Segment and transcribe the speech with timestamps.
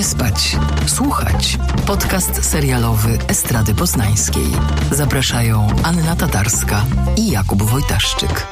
[0.00, 1.58] Nie spać, słuchać.
[1.86, 4.46] Podcast serialowy Estrady Poznańskiej.
[4.90, 6.84] Zapraszają Anna Tatarska
[7.16, 8.46] i Jakub Wojtaszczyk.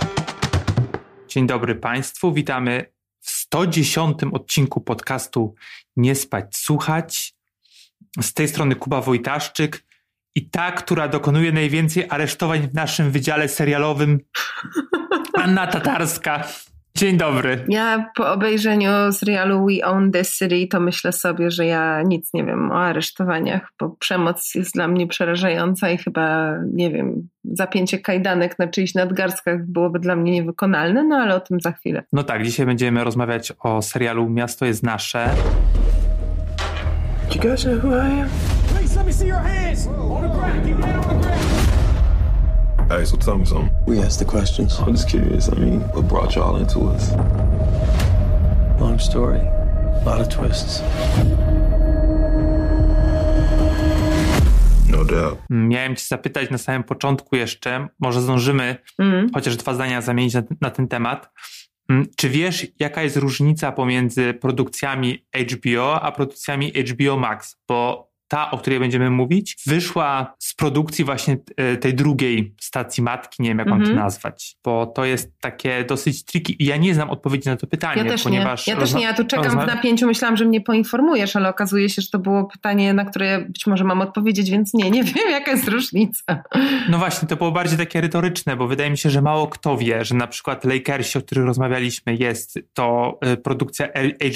[1.29, 5.55] Dzień dobry Państwu, witamy w 110 odcinku podcastu
[5.97, 7.35] Nie spać, słuchać.
[8.21, 9.85] Z tej strony Kuba Wojtaszczyk
[10.35, 14.19] i ta, która dokonuje najwięcej aresztowań w naszym wydziale serialowym,
[15.45, 16.45] Anna Tatarska.
[16.99, 17.65] Dzień dobry.
[17.69, 22.45] Ja po obejrzeniu serialu We Own This City to myślę sobie, że ja nic nie
[22.45, 28.59] wiem o aresztowaniach, bo przemoc jest dla mnie przerażająca i chyba, nie wiem, zapięcie kajdanek
[28.59, 32.03] na czyichś nadgarstkach byłoby dla mnie niewykonalne, no ale o tym za chwilę.
[32.13, 35.31] No tak, dzisiaj będziemy rozmawiać o serialu Miasto jest nasze.
[37.29, 38.29] Do you guys know who I am?
[38.75, 40.67] Please let me see your hands on the ground.
[40.67, 41.18] Keep your hand on the.
[42.91, 43.71] Hey, so tell me something.
[43.87, 44.79] We asked the questions.
[44.81, 45.49] I'm just curious.
[45.53, 47.11] I mean, what brought y'all into us?
[48.81, 49.41] Long story.
[49.41, 50.83] A lot of twists.
[54.91, 55.39] No doubt.
[55.51, 59.31] Miałem Cię zapytać na samym początku jeszcze, może zdążymy Mm.
[59.35, 61.31] chociaż dwa zdania zamienić na, na ten temat.
[61.91, 67.57] Mm, Czy wiesz, jaka jest różnica pomiędzy produkcjami HBO a produkcjami HBO Max?
[67.69, 73.43] Bo ta, o której będziemy mówić, wyszła z produkcji właśnie e, tej drugiej stacji matki,
[73.43, 73.99] nie wiem jak mam to Mhm.
[74.05, 78.03] nazwać, bo to jest takie dosyć tricky i ja nie znam odpowiedzi na to pytanie,
[78.03, 78.31] Ja też nie.
[78.31, 78.67] ponieważ...
[78.67, 79.03] Ja też nie.
[79.03, 80.07] Ja tu czekam w napięciu.
[80.07, 83.85] Myślałam, że mnie poinformujesz, ale okazuje się, że to było pytanie, na które być może
[83.85, 86.43] mam odpowiedzieć, więc nie, nie wiem, jaka jest różnica.
[86.89, 90.05] No właśnie, to było bardziej takie retoryczne, bo wydaje mi się, że mało kto wie,
[90.05, 93.89] że na przykład Lakersi, o których rozmawialiśmy, jest to y, produkcja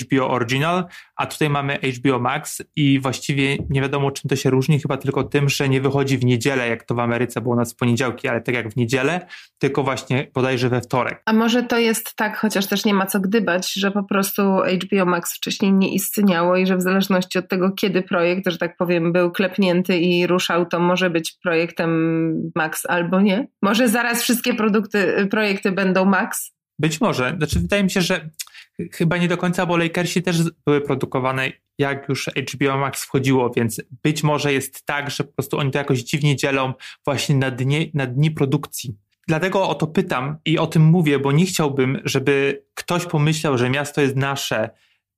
[0.02, 0.84] HBO Original,
[1.23, 5.25] a tutaj mamy HBO Max i właściwie nie wiadomo czym to się różni, chyba tylko
[5.25, 8.41] tym, że nie wychodzi w niedzielę, jak to w Ameryce było nas w poniedziałki, ale
[8.41, 9.27] tak jak w niedzielę,
[9.59, 11.23] tylko właśnie bodajże we wtorek.
[11.27, 14.43] A może to jest tak, chociaż też nie ma co gdybać, że po prostu
[14.83, 18.77] HBO Max wcześniej nie istniało i że w zależności od tego, kiedy projekt, że tak
[18.77, 23.49] powiem, był klepnięty i ruszał, to może być projektem Max albo nie.
[23.62, 26.53] Może zaraz wszystkie produkty, projekty będą Max.
[26.82, 28.31] Być może, znaczy wydaje mi się, że
[28.76, 33.50] ch- chyba nie do końca, bo Lakersi też były produkowane jak już HBO Max wchodziło,
[33.56, 36.72] więc być może jest tak, że po prostu oni to jakoś dziwnie dzielą
[37.04, 38.97] właśnie na, dnie, na dni produkcji.
[39.28, 43.70] Dlatego o to pytam i o tym mówię, bo nie chciałbym, żeby ktoś pomyślał, że
[43.70, 44.70] miasto jest nasze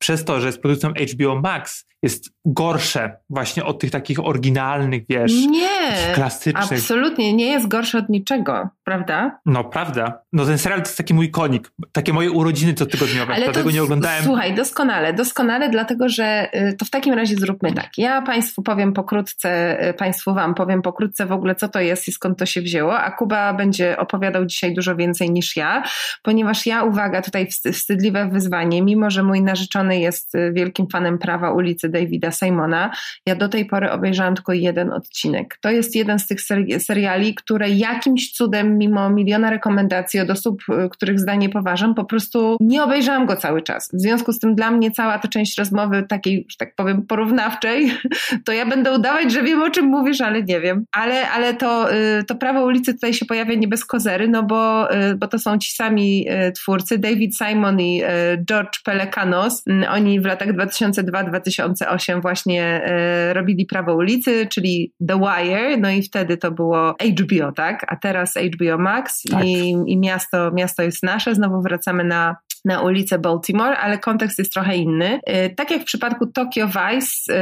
[0.04, 5.32] przez to, że z produkcją HBO Max jest gorsze właśnie od tych takich oryginalnych, wiesz,
[5.32, 5.69] Nie,
[6.15, 6.72] klasycznych.
[6.72, 9.38] absolutnie nie jest gorsze od niczego, prawda?
[9.47, 10.22] No prawda.
[10.32, 13.82] No ten serial to jest taki mój konik, takie moje urodziny cotygodniowe, dlatego to, nie
[13.82, 14.25] oglądałem.
[14.25, 17.91] Słuchaj, doskonale, doskonale, dlatego że y, to w takim razie zróbmy tak.
[17.98, 22.12] Ja Państwu powiem pokrótce, y, Państwu Wam powiem pokrótce w ogóle, co to jest i
[22.12, 25.82] skąd to się wzięło, a Kuba będzie opowiadał dzisiaj dużo więcej niż ja,
[26.22, 31.19] ponieważ ja, uwaga, tutaj wst- wstydliwe wyzwanie, mimo że mój narzeczony jest y, wielkim fanem
[31.19, 32.91] prawa ulicy Davida Simona,
[33.27, 35.59] ja do tej pory obejrzałam tylko jeden odcinek.
[35.60, 40.62] To jest jeden z tych seri- seriali, które jakimś cudem, mimo miliona rekomendacji od osób,
[40.69, 43.91] y, których zdanie poważam, po prostu nie obejrzałam go cały czas.
[43.93, 47.93] W związku z tym dla mnie cała ta część rozmowy takiej, że tak powiem, porównawczej,
[48.47, 50.84] to ja będę udawać, że wiem o czym mówisz, ale nie wiem.
[50.93, 54.88] Ale, ale to, y, to prawo ulicy tutaj się pojawia nie bez kozery, no bo,
[55.16, 56.26] bo to są ci sami
[56.56, 58.03] twórcy, David Simon i
[58.49, 59.62] George Pelecanos.
[59.90, 62.90] Oni w latach 2002-2008 właśnie
[63.30, 67.84] y, robili prawo ulicy, czyli The Wire, no i wtedy to było HBO, tak?
[67.88, 69.44] A teraz HBO Max Tak.
[69.44, 71.34] i, i miasto, miasto jest nasze.
[71.34, 75.20] Znowu wracamy na na ulicę Baltimore, ale kontekst jest trochę inny.
[75.47, 77.34] Y, Tak jak w przypadku Tokyo Vice,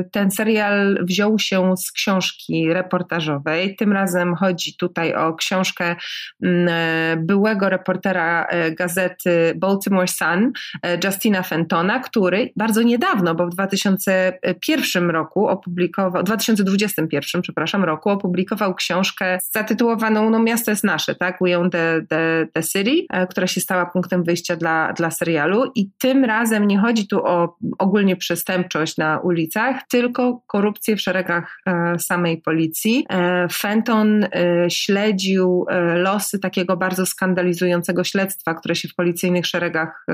[0.00, 3.76] y, ten serial wziął się z książki reportażowej.
[3.76, 5.96] Tym razem chodzi tutaj o książkę
[6.42, 10.52] mm, e, byłego reportera e, gazety Baltimore Sun,
[10.82, 18.74] e, Justina Fentona, który bardzo niedawno, bo w 2001 roku opublikował, 2021, przepraszam, roku opublikował
[18.74, 21.38] książkę zatytułowaną no, Miasto jest nasze, tak?
[21.40, 25.90] We own the, the, the city, która się stała punktem wyjścia dla, dla serialu i
[25.98, 31.98] tym razem nie chodzi tu o ogólnie przestępczość na ulicach, tylko korupcję w szeregach e,
[31.98, 33.06] samej policji.
[33.10, 34.28] E, Fenton e,
[34.70, 40.06] śledził losy takiego bardzo skandalizującego śledztwa, które się w policyjnych szeregach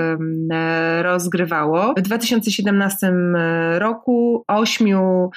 [1.02, 1.94] rozgrywało.
[1.96, 3.12] W 2017
[3.78, 5.30] roku ośmiu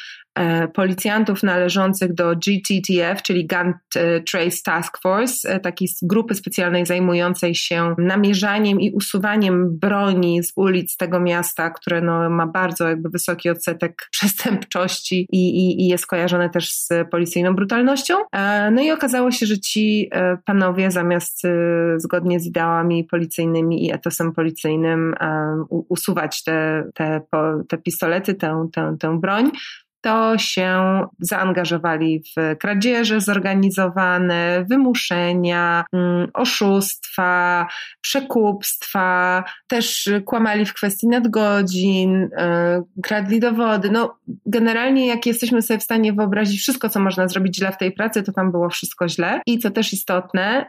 [0.74, 7.56] policjantów należących do GTTF, czyli Gun e, Trace Task Force, e, takiej grupy specjalnej zajmującej
[7.56, 13.50] się namierzaniem i usuwaniem broni z ulic tego miasta, które no, ma bardzo jakby wysoki
[13.50, 18.15] odsetek przestępczości i, i, i jest kojarzone też z policyjną brutalnością.
[18.71, 20.09] No i okazało się, że ci
[20.45, 21.41] panowie zamiast
[21.97, 25.15] zgodnie z ideałami policyjnymi i etosem policyjnym
[25.69, 27.21] usuwać te, te,
[27.69, 29.51] te pistolety, tę, tę, tę broń,
[30.03, 37.67] to się zaangażowali w kradzieże zorganizowane, wymuszenia, mm, oszustwa,
[38.01, 43.91] przekupstwa, też kłamali w kwestii nadgodzin, e, kradli dowody.
[43.91, 47.91] No, generalnie, jak jesteśmy sobie w stanie wyobrazić wszystko, co można zrobić źle w tej
[47.91, 49.41] pracy, to tam było wszystko źle.
[49.45, 50.65] I co też istotne,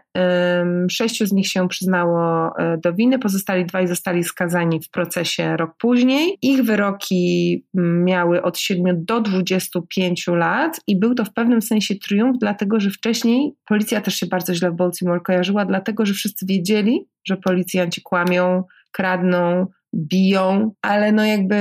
[0.90, 5.74] sześciu z nich się przyznało e, do winy, pozostali dwaj zostali skazani w procesie rok
[5.78, 6.38] później.
[6.42, 11.94] Ich wyroki mm, miały od 7 do 25 lat i był to w pewnym sensie
[11.94, 16.46] triumf, dlatego że wcześniej policja też się bardzo źle w Baltimore kojarzyła, dlatego że wszyscy
[16.46, 21.56] wiedzieli, że policjanci kłamią, kradną, biją, ale no jakby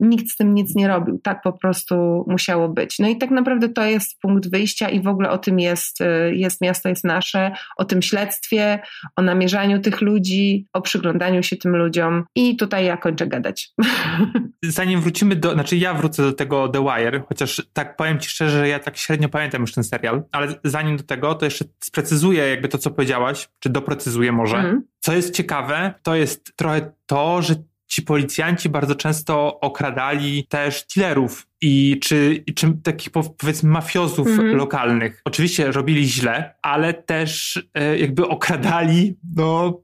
[0.00, 1.20] nikt z tym nic nie robił.
[1.22, 2.98] Tak po prostu musiało być.
[2.98, 6.34] No i tak naprawdę to jest punkt wyjścia i w ogóle o tym jest, y,
[6.34, 8.78] jest miasto jest nasze, o tym śledztwie,
[9.16, 13.70] o namierzaniu tych ludzi, o przyglądaniu się tym ludziom i tutaj ja kończę gadać.
[14.62, 18.58] Zanim wrócimy do, znaczy ja wrócę do tego The Wire, chociaż tak powiem Ci szczerze,
[18.58, 22.48] że ja tak średnio pamiętam już ten serial, ale zanim do tego, to jeszcze sprecyzuję
[22.48, 24.56] jakby to, co powiedziałaś, czy doprecyzuję może.
[24.56, 24.82] Mm.
[25.00, 27.54] Co jest ciekawe, to jest trochę to, że
[27.86, 34.56] ci policjanci bardzo często okradali też dealerów i czy, czy takich powiedzmy mafiozów mhm.
[34.56, 35.22] lokalnych.
[35.24, 39.80] Oczywiście robili źle, ale też e, jakby okradali no,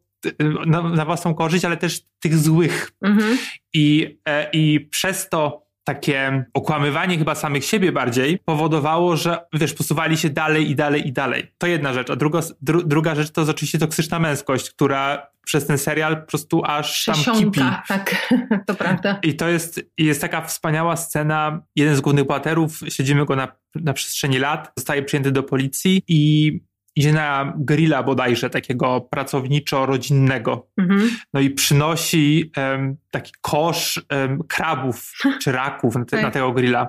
[0.66, 2.92] na, na własną korzyść, ale też tych złych.
[3.02, 3.38] Mhm.
[3.74, 10.16] I, e, I przez to takie okłamywanie chyba samych siebie bardziej powodowało, że wiesz, posuwali
[10.16, 11.52] się dalej i dalej i dalej.
[11.58, 12.10] To jedna rzecz.
[12.10, 16.26] A druga, dru, druga rzecz to jest oczywiście toksyczna męskość, która przez ten serial po
[16.26, 17.60] prostu aż tam kipi.
[17.88, 18.32] tak,
[18.66, 19.18] to prawda.
[19.22, 21.62] I to jest, jest taka wspaniała scena.
[21.76, 26.52] Jeden z głównych bohaterów, siedzimy go na, na przestrzeni lat, zostaje przyjęty do policji i
[27.00, 30.66] idzie na grilla bodajże, takiego pracowniczo-rodzinnego.
[30.76, 31.10] Mhm.
[31.34, 35.12] No i przynosi um, taki kosz um, krabów
[35.42, 36.22] czy raków na, te, tak.
[36.22, 36.88] na tego grilla.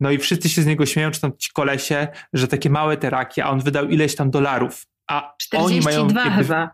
[0.00, 3.10] No i wszyscy się z niego śmieją, czy tam ci kolesie, że takie małe te
[3.10, 4.86] raki, a on wydał ileś tam dolarów.
[5.10, 6.70] A 42 oni mają jakby, chyba.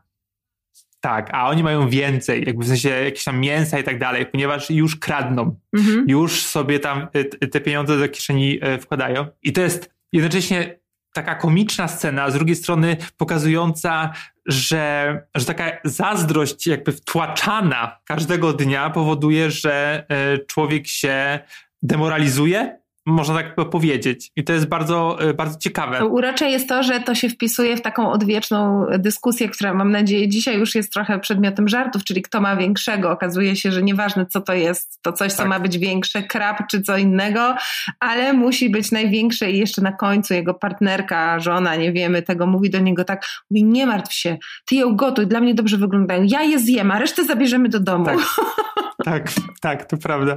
[1.01, 4.71] Tak, a oni mają więcej, jakby w sensie jakieś tam mięsa i tak dalej, ponieważ
[4.71, 6.05] już kradną, mhm.
[6.09, 9.27] już sobie tam e, te pieniądze do kieszeni e, wkładają.
[9.43, 10.78] I to jest jednocześnie
[11.13, 14.13] taka komiczna scena, z drugiej strony pokazująca,
[14.47, 21.39] że, że taka zazdrość jakby wtłaczana każdego dnia powoduje, że e, człowiek się
[21.83, 22.78] demoralizuje
[23.09, 24.31] można tak powiedzieć.
[24.37, 26.07] I to jest bardzo, e, bardzo ciekawe.
[26.07, 30.59] Urocze jest to, że to się wpisuje w taką odwieczną dyskusję, która mam nadzieję dzisiaj
[30.59, 33.11] już jest trochę przedmiotem żartów, czyli kto ma większego.
[33.11, 35.45] Okazuje się, że nieważne co to jest, to coś, tak.
[35.45, 37.55] co ma być większe, krab czy co innego,
[38.01, 42.71] ale musi być największe i jeszcze na końcu jego partnerka, żona, nie wiemy tego, mówi
[42.71, 46.43] do niego tak, mówi nie martw się, ty je ugotuj, dla mnie dobrze wyglądają, ja
[46.43, 48.05] je zjem, a resztę zabierzemy do domu.
[48.05, 48.19] Tak,
[49.05, 50.37] tak, tak to prawda.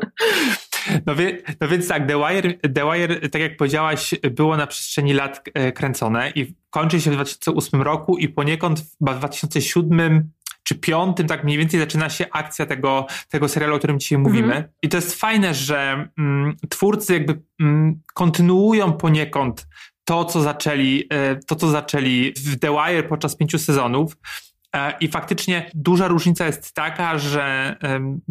[1.06, 5.14] No, wie, no, więc tak, The Wire, The Wire, tak jak powiedziałaś, było na przestrzeni
[5.14, 10.32] lat e, kręcone i kończy się w 2008 roku i poniekąd w 2007
[10.64, 14.36] czy piątym, tak mniej więcej zaczyna się akcja tego, tego serialu, o którym dzisiaj mhm.
[14.36, 14.70] mówimy.
[14.82, 19.68] I to jest fajne, że mm, twórcy jakby mm, kontynuują poniekąd
[20.04, 24.18] to, co zaczęli, e, to, co zaczęli w The Wire podczas pięciu sezonów.
[24.76, 27.76] E, I faktycznie duża różnica jest taka, że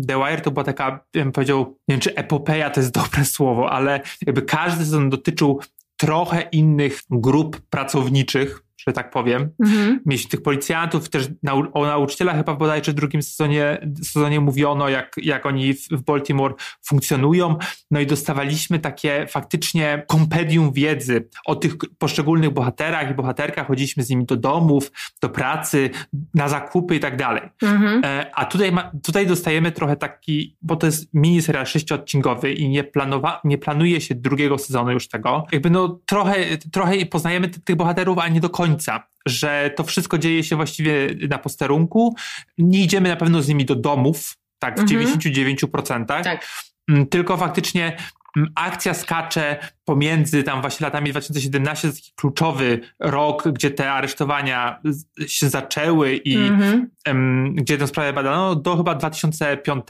[0.09, 3.71] The Wire to była taka, bym powiedział, nie wiem czy epopeja to jest dobre słowo,
[3.71, 5.61] ale jakby każdy sezon dotyczył
[5.97, 9.51] trochę innych grup pracowniczych, że tak powiem.
[9.61, 10.01] Mhm.
[10.07, 15.15] Mieć tych policjantów, też nau o nauczycielach chyba bodajże w drugim sezonie, sezonie mówiono, jak,
[15.17, 16.55] jak oni w, w Baltimore
[16.87, 17.57] funkcjonują.
[17.91, 23.67] No i dostawaliśmy takie faktycznie kompedium wiedzy o tych poszczególnych bohaterach i bohaterkach.
[23.67, 25.91] Chodziliśmy z nimi do domów, do pracy,
[26.35, 27.43] na zakupy i tak dalej.
[27.63, 28.05] Mhm.
[28.05, 32.69] E, a tutaj, ma, tutaj dostajemy trochę taki, bo to jest mini serial sześciodcinkowy i
[32.69, 35.47] nie, planowa, nie planuje się drugiego sezonu już tego.
[35.53, 36.35] Jakby no trochę,
[36.73, 41.09] trochę poznajemy tych bohaterów, a nie do końca końca, że to wszystko dzieje się właściwie
[41.29, 42.15] na posterunku.
[42.59, 45.01] Nie idziemy na pewno z nimi do domów, tak, w mhm.
[45.01, 46.05] 99%.
[46.07, 46.47] Tak.
[46.89, 47.97] Mm, tylko faktycznie
[48.37, 54.81] mm, akcja skacze pomiędzy tam właśnie latami 2017, to taki kluczowy rok, gdzie te aresztowania
[55.27, 57.55] się zaczęły i Mhm.
[57.55, 59.85] gdzie tę sprawę badano, do chyba 2005,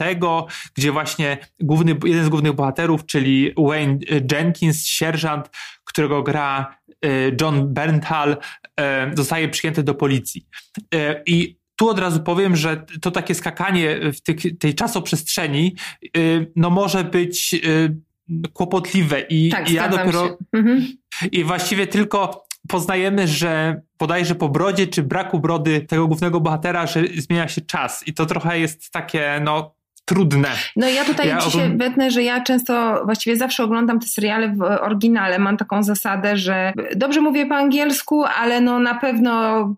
[0.77, 3.97] gdzie właśnie główny, jeden z głównych bohaterów, czyli Wayne
[4.31, 5.49] Jenkins, sierżant,
[5.91, 7.07] którego gra e,
[7.41, 8.37] John Bernthal,
[8.79, 10.45] e, zostaje przyjęty do policji.
[10.93, 15.75] E, I tu od razu powiem, że to takie skakanie w tych, tej czasoprzestrzeni
[16.55, 17.55] no może być
[18.53, 20.37] kłopotliwe i, Tak, i ja dopiero.
[20.53, 20.87] Mhm.
[21.31, 27.03] i właściwie tylko poznajemy, że bodajże po brodzie czy braku brody tego głównego bohatera, że
[27.17, 30.49] zmienia się czas i to trochę jest takie no trudne.
[30.75, 34.49] No ja tutaj Ja ci się wetnę, że ja często, właściwie zawsze oglądam te seriale
[34.49, 35.39] w oryginale.
[35.39, 39.31] Mam taką zasadę, że dobrze mówię po angielsku, ale no na pewno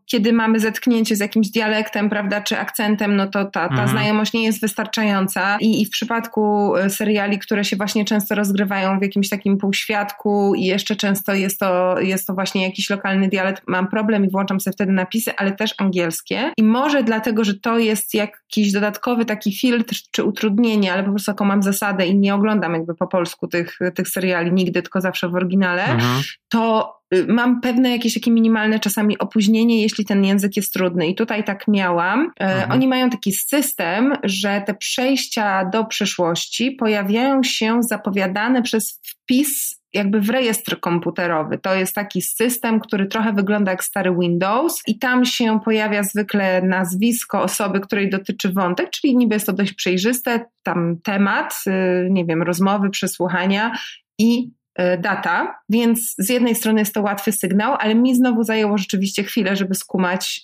[0.06, 3.90] kiedy mamy zetknięcie z jakimś dialektem, prawda, czy akcentem, no to ta, ta Mhm.
[3.90, 5.58] znajomość nie jest wystarczająca.
[5.60, 10.56] I, I w przypadku e, seriali, które się właśnie często rozgrywają w jakimś takim półświadku
[10.56, 14.60] i jeszcze często jest to, jest to właśnie jakiś lokalny dialekt, mam problem i włączam
[14.60, 16.52] sobie wtedy napisy, ale też angielskie.
[16.58, 21.32] I może dlatego, że to jest jakiś dodatkowy taki filtr czy utrudnienie, ale po prostu
[21.32, 25.30] taką mam zasadę i nie oglądam jakby po polsku tych, tych seriali nigdy, tylko zawsze
[25.30, 26.22] w oryginale, Mhm.
[26.50, 26.94] to
[27.28, 31.08] mam pewne jakieś takie minimalne czasami opóźnienie, jeśli ten język jest trudny.
[31.08, 32.32] I tutaj tak miałam.
[32.40, 32.72] E, Mhm.
[32.72, 40.22] Oni mają taki system, że te przejścia do przyszłości pojawiają się zapowiadane przez wpis jakby
[40.22, 41.58] w rejestr komputerowy.
[41.58, 46.62] To jest taki system, który trochę wygląda jak stary Windows i tam się pojawia zwykle
[46.62, 52.26] nazwisko osoby, której dotyczy wątek, czyli niby jest to dość przejrzyste, tam temat, y, nie
[52.26, 53.72] wiem, rozmowy, przesłuchania
[54.20, 54.63] i y,
[55.00, 59.56] data, więc z jednej strony jest to łatwy sygnał, ale mi znowu zajęło rzeczywiście chwilę,
[59.56, 60.42] żeby skumać,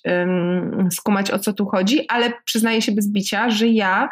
[0.92, 4.10] skumać o co tu chodzi, ale przyznaję się bez bicia, że ja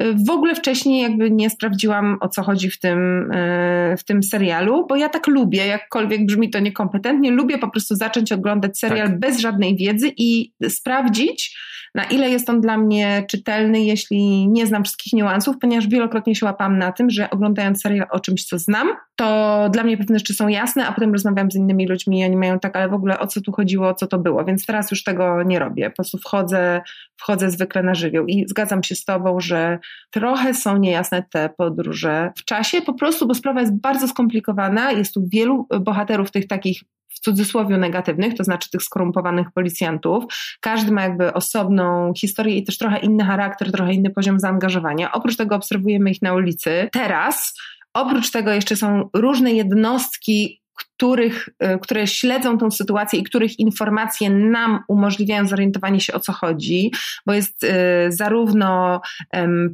[0.00, 4.22] y, w ogóle wcześniej jakby nie sprawdziłam o co chodzi w tym, y, w tym
[4.22, 9.08] serialu, bo ja tak lubię, jakkolwiek brzmi to niekompetentnie, lubię po prostu zacząć oglądać serial
[9.08, 9.18] Tak.
[9.18, 11.58] bez żadnej wiedzy i sprawdzić,
[11.94, 16.46] na ile jest on dla mnie czytelny, jeśli nie znam wszystkich niuansów, ponieważ wielokrotnie się
[16.46, 20.34] łapam na tym, że oglądając serial o czymś, co znam, to dla mnie pewne rzeczy
[20.34, 23.18] są jasne, a potem rozmawiam z innymi ludźmi i oni mają tak, ale w ogóle
[23.18, 25.90] o co tu chodziło, o co to było, więc teraz już tego nie robię.
[25.90, 26.80] Po prostu wchodzę,
[27.16, 29.78] wchodzę zwykle na żywioł i zgadzam się z tobą, że
[30.10, 35.14] trochę są niejasne te podróże w czasie, po prostu, bo sprawa jest bardzo skomplikowana, jest
[35.14, 40.24] tu wielu bohaterów tych takich w cudzysłowie negatywnych, to znaczy tych skorumpowanych policjantów.
[40.60, 45.12] Każdy ma jakby osobną historię i też trochę inny charakter, trochę inny poziom zaangażowania.
[45.12, 46.88] Oprócz tego obserwujemy ich na ulicy.
[46.92, 47.54] Teraz,
[48.00, 50.62] oprócz tego jeszcze są różne jednostki,
[50.98, 56.32] których, y, które śledzą tą sytuację i których informacje nam umożliwiają zorientowanie się o co
[56.32, 56.92] chodzi,
[57.26, 57.68] bo jest y,
[58.08, 59.00] zarówno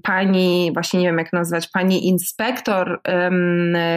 [0.03, 3.01] pani, właśnie nie wiem jak nazwać, pani inspektor,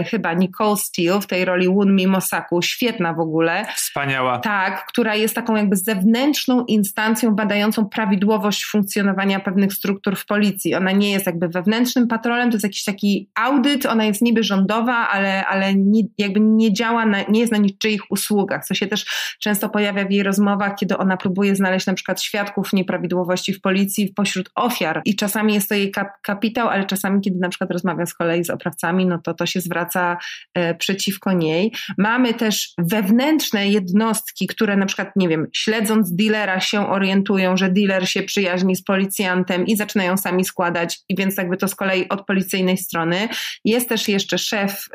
[0.09, 4.39] chyba Nicole Steele w tej roli Wunmi Mosaku, świetna w ogóle, Wspaniała.
[4.39, 10.75] tak, która jest taką jakby zewnętrzną instancją badającą prawidłowość funkcjonowania pewnych struktur w policji.
[10.75, 15.07] Ona nie jest jakby wewnętrznym patrolem, to jest jakiś taki audyt, ona jest niby rządowa,
[15.09, 19.05] ale, ale nie, jakby nie działa, na, nie jest na niczyich usługach, co się też
[19.39, 24.13] często pojawia w jej rozmowach, kiedy ona próbuje znaleźć na przykład świadków nieprawidłowości w policji
[24.15, 28.05] pośród ofiar i czasami jest to jej kap, kapitał, ale czasami kiedy na przykład rozmawia
[28.05, 30.17] z kolei z oprawcami, no to to się zwraca
[30.53, 31.71] e, przeciwko niej.
[31.97, 38.09] Mamy też wewnętrzne jednostki, które na przykład, nie wiem, śledząc dealera się orientują, że dealer
[38.09, 42.25] się przyjaźni z policjantem i zaczynają sami składać i więc jakby to z kolei od
[42.25, 43.29] policyjnej strony.
[43.65, 44.89] Jest też jeszcze szef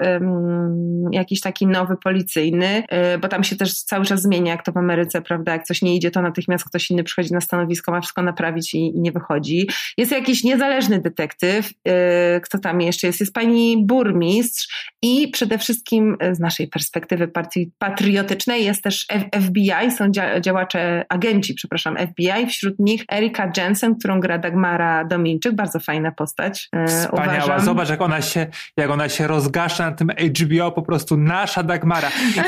[1.13, 4.77] jakiś taki nowy policyjny, y, bo tam się też cały czas zmienia, jak to w
[4.77, 5.53] Ameryce, prawda?
[5.53, 8.79] Jak coś nie idzie, to natychmiast ktoś inny przychodzi na stanowisko, ma wszystko naprawić i,
[8.79, 9.69] i nie wychodzi.
[9.99, 13.21] Jest jakiś niezależny detektyw, y, kto tam jeszcze jest?
[13.21, 19.07] Jest pani burmistrz i przede wszystkim z naszej perspektywy partii patriotycznej jest też
[19.45, 25.55] FBI, są dzia- działacze, agenci, przepraszam, FBI, wśród nich Erika Jensen, którą gra Dagmara Dominczyk,
[25.55, 27.45] bardzo fajna postać, Wspaniała.
[27.45, 27.61] uważam.
[27.61, 32.02] Zobacz, jak ona się, jak ona się rozgasza na tym HBO, po prostu nasza Dagmara.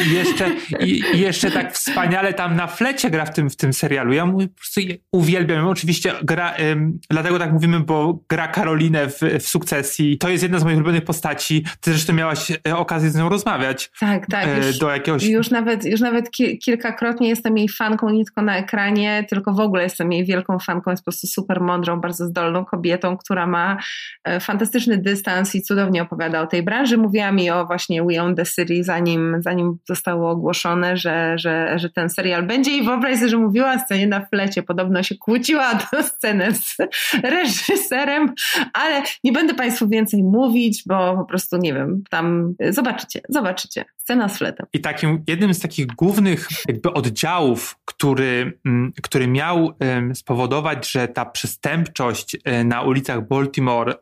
[0.07, 4.13] I jeszcze, i, jeszcze tak wspaniale tam na flecie gra w tym, w tym serialu.
[4.13, 4.81] Ja mówię, po prostu
[5.13, 5.67] uwielbiam.
[5.67, 10.19] Oczywiście gra, ym, dlatego tak mówimy, bo gra Karolinę w, w sukcesji.
[10.19, 11.65] To jest jedna z moich ulubionych postaci.
[11.81, 13.91] Ty zresztą miałaś e, okazję z nią rozmawiać.
[14.01, 14.47] Tak, tak.
[14.47, 15.25] e, Już, do jakiegoś...
[15.25, 19.61] już nawet, już nawet ki- kilkakrotnie jestem jej fanką, nie tylko na ekranie, tylko w
[19.61, 20.91] ogóle jestem jej wielką fanką.
[20.91, 23.77] Jest po prostu super mądrą, bardzo zdolną kobietą, która ma
[24.25, 26.99] e, fantastyczny dystans i cudownie opowiada o tej branży.
[26.99, 31.91] Mówiła mi o właśnie We Own the City, zanim, zanim zostało ogłoszone, że, że, że
[31.91, 36.03] ten serial będzie i wyobraź sobie, że mówiła scenie na flecie, podobno się kłóciła tę
[36.03, 36.77] scenę z
[37.23, 38.35] reżyserem,
[38.73, 44.29] ale nie będę Państwu więcej mówić, bo po prostu nie wiem, tam zobaczycie, zobaczycie, scena
[44.29, 44.67] z fletem.
[44.73, 49.73] I takim jednym z takich głównych jakby oddziałów, który, mm, który miał
[50.15, 53.95] spowodować, że ta przestępczość e, na ulicach Baltimore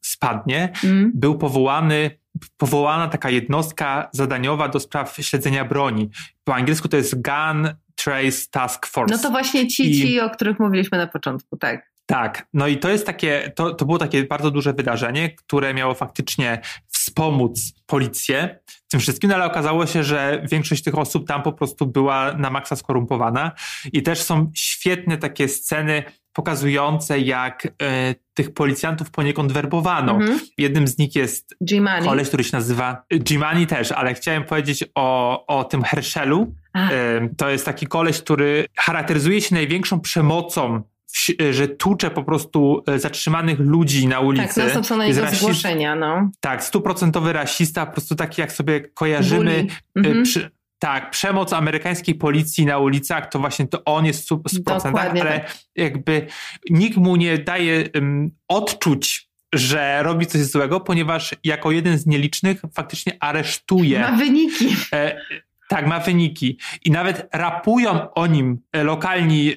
[0.00, 1.12] spadnie, mm.
[1.14, 2.19] był powołany
[2.56, 6.10] powołana taka jednostka zadaniowa do spraw śledzenia broni.
[6.44, 9.14] Po angielsku to jest Gun Trace Task Force.
[9.14, 10.20] No to właśnie ci, ci I...
[10.20, 11.90] o których mówiliśmy na początku, tak.
[12.06, 15.94] Tak, no i to jest takie, to, to było takie bardzo duże wydarzenie, które miało
[15.94, 21.42] faktycznie wspomóc policję w tym wszystkim, no ale okazało się, że większość tych osób tam
[21.42, 23.52] po prostu była na maksa skorumpowana
[23.92, 27.70] i też są świetne takie sceny pokazujące, jak y,
[28.34, 30.12] tych policjantów poniekąd werbowano.
[30.12, 30.40] Mhm.
[30.58, 32.06] Jednym z nich jest Gimani.
[32.08, 36.54] koleś, który się nazywa Gimani też, ale chciałem powiedzieć o, o tym Herschelu.
[36.76, 40.82] Y, to jest taki koleś, który charakteryzuje się największą przemocą
[41.50, 44.54] że tłucze po prostu e, zatrzymanych ludzi na ulicy.
[44.54, 45.42] Tak, no są na jego rasist...
[45.42, 46.30] zgłoszenia, no.
[46.40, 49.66] Tak, stuprocentowy rasista, po prostu taki jak sobie kojarzymy.
[49.96, 50.22] E, mhm.
[50.22, 50.50] Przy...
[50.80, 55.58] Tak, przemoc amerykańskiej policji na ulicach to właśnie to on jest w procentach, ale tak.
[55.76, 56.26] jakby
[56.70, 62.62] nikt mu nie daje um, odczuć, że robi coś złego, ponieważ jako jeden z nielicznych
[62.74, 64.00] faktycznie aresztuje.
[64.00, 64.76] Ma wyniki.
[64.92, 65.20] E,
[65.70, 66.58] tak, ma wyniki.
[66.84, 69.56] I nawet rapują o nim lokalni e,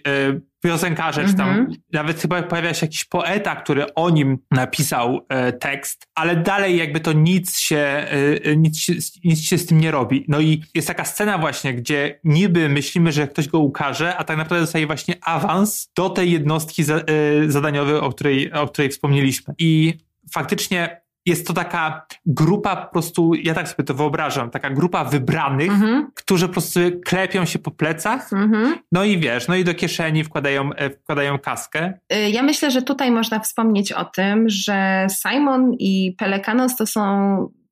[0.64, 1.34] piosenkarze, mm -hmm.
[1.34, 1.78] czy tam mhm.
[1.94, 7.00] nawet chyba pojawia się jakiś poeta, który o nim napisał e, tekst, ale dalej jakby
[7.00, 8.08] to nic się, e,
[8.44, 8.94] e, nic, się,
[9.24, 10.26] nic się z tym nie robi.
[10.28, 14.38] No i jest taka scena właśnie, gdzie niby myślimy, że ktoś go ukaże, a tak
[14.38, 17.04] naprawdę dostaje właśnie awans do tej jednostki za, e,
[17.48, 19.54] zadaniowej, o której, o której wspomnieliśmy.
[19.58, 19.94] I
[20.32, 25.72] faktycznie jest to taka grupa po prostu, ja tak sobie to wyobrażam, taka grupa wybranych,
[25.72, 26.12] mhm.
[26.16, 28.76] którzy po prostu klepią się po plecach, mhm.
[28.92, 31.94] no i wiesz, no i do kieszeni wkładają, e, wkładają kaskę.
[32.14, 37.04] Y, ja myślę, że tutaj można wspomnieć o tym, że Simon i Pelekanos to są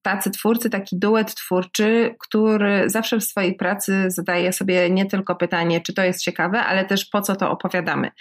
[0.01, 5.81] tacy twórcy, taki duet twórczy, który zawsze w swojej pracy zadaje sobie nie tylko pytanie,
[5.81, 8.11] czy to jest ciekawe, ale też po co to opowiadamy.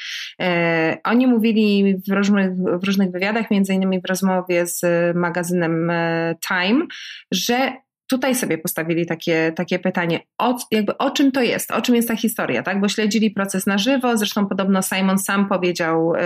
[0.41, 4.83] E, oni mówili w różnych, w różnych wywiadach, między innymi w rozmowie z
[5.17, 6.87] magazynem e, Time,
[7.33, 7.73] że
[8.11, 12.09] tutaj sobie postawili takie, takie pytanie, o, jakby o czym to jest, o czym jest
[12.09, 12.81] ta historia, tak?
[12.81, 16.19] Bo śledzili proces na żywo, zresztą podobno Simon sam powiedział um,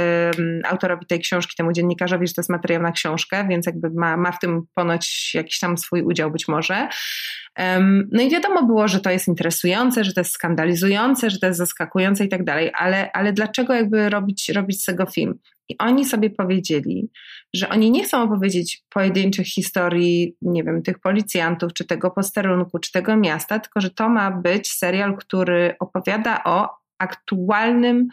[0.64, 4.33] autorowi tej książki, temu dziennikarzowi, że to jest materiał na książkę, więc jakby ma, ma
[4.33, 6.88] w tym ponoć jakiś tam swój udział być może.
[7.59, 11.47] Um, no i wiadomo było, że to jest interesujące, że to jest skandalizujące, że to
[11.47, 15.38] jest zaskakujące i tak dalej, ale, ale dlaczego jakby robić, robić z tego film?
[15.68, 17.11] I oni sobie powiedzieli,
[17.54, 22.92] że oni nie chcą opowiedzieć pojedynczych historii, nie wiem, tych policjantów, czy tego posterunku, czy
[22.92, 28.09] tego miasta, tylko że to ma być serial, który opowiada o aktualnym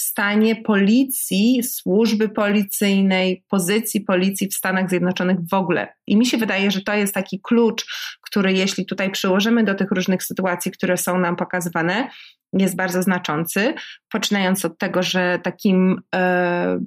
[0.00, 5.88] stanie policji, służby policyjnej, pozycji policji w Stanach Zjednoczonych w ogóle.
[6.06, 7.86] I mi się wydaje, że to jest taki klucz,
[8.22, 12.08] który jeśli tutaj przyłożymy do tych różnych sytuacji, które są nam pokazywane,
[12.52, 13.74] jest bardzo znaczący,
[14.10, 16.78] poczynając od tego, że takim e,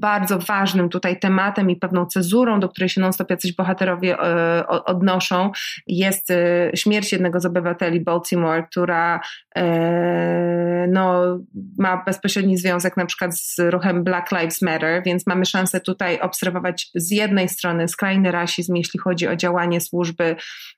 [0.00, 5.50] bardzo ważnym tutaj tematem i pewną cezurą, do której się non-stop jacyś bohaterowie e, odnoszą,
[5.86, 9.20] jest e, śmierć jednego z obywateli Baltimore, która
[9.56, 11.38] e, no,
[11.78, 16.90] ma bezpośredni związek na przykład z ruchem Black Lives Matter, więc mamy szansę tutaj obserwować
[16.94, 20.36] z jednej strony skrajny rasizm, jeśli chodzi o działanie służby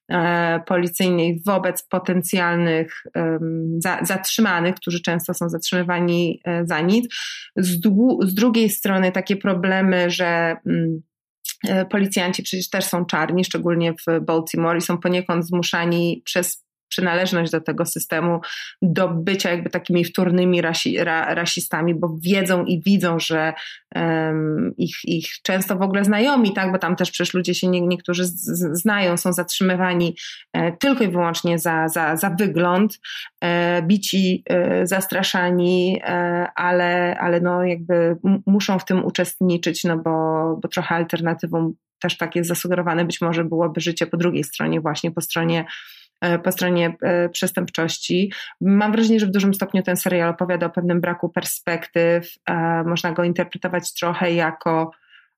[0.09, 3.03] e, policyjnej wobec potencjalnych
[3.79, 7.15] za, zatrzymanych, którzy często są zatrzymywani e, za nic.
[7.57, 7.81] Z,
[8.23, 11.03] z drugiej strony takie problemy, że mm,
[11.69, 17.53] e, policjanci przecież też są czarni, szczególnie w Baltimore i są poniekąd zmuszani przez przynależność
[17.53, 18.41] do tego systemu,
[18.83, 23.53] do bycia jakby takimi wtórnymi rasi, ra, rasistami, bo wiedzą i widzą, że
[23.95, 27.81] um, ich, ich często w ogóle znajomi, tak, bo tam też przecież ludzie się nie,
[27.81, 30.17] niektórzy z, z, znają, są zatrzymywani
[30.53, 33.01] e, tylko i wyłącznie za, za, za wygląd,
[33.41, 40.11] e, bici, e, zastraszani, e, ale, ale no jakby muszą w tym uczestniczyć, no bo,
[40.63, 45.11] bo trochę alternatywą też tak jest zasugerowane, być może byłoby życie po drugiej stronie, właśnie
[45.11, 45.65] po stronie
[46.45, 48.33] po stronie e, przestępczości.
[48.61, 52.33] Mam wrażenie, że w dużym stopniu ten serial opowiada o pewnym braku perspektyw.
[52.51, 54.91] E, można go interpretować trochę jako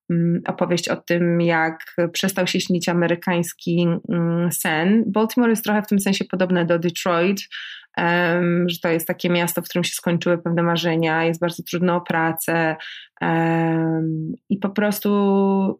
[0.09, 5.03] mm, opowieść o tym, jak przestał się śnić amerykański mm, sen.
[5.07, 7.41] Baltimore jest trochę w tym sensie podobne do Detroit,
[8.67, 12.01] że to jest takie miasto, w którym się skończyły pewne marzenia, jest bardzo trudno o
[12.01, 12.75] pracę
[14.49, 15.79] i po prostu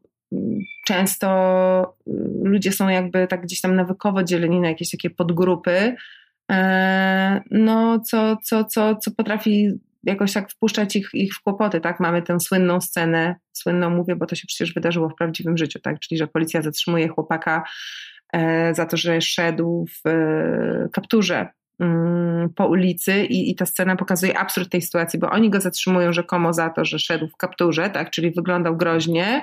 [0.85, 2.11] często y,
[2.43, 5.95] ludzie są jakby tak gdzieś tam nawykowo dzieleni na jakieś takie podgrupy,
[6.51, 11.99] e, no co, co, co, co potrafi jakoś tak wpuszczać ich, ich w kłopoty, tak?
[11.99, 15.99] Mamy tę słynną scenę, słynną mówię, bo to się przecież wydarzyło w prawdziwym życiu, tak?
[15.99, 17.63] Czyli, że policja zatrzymuje chłopaka
[18.33, 21.47] e, za to, że szedł w e, kapturze
[21.79, 26.13] mm, po ulicy i, i ta scena pokazuje absurd tej sytuacji, bo oni go zatrzymują
[26.13, 28.09] rzekomo za to, że szedł w kapturze, tak?
[28.09, 29.41] Czyli wyglądał groźnie,